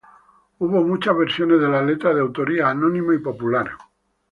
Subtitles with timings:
[0.57, 3.69] Hubo muchas versiones de la letra de autoría anónima y popular.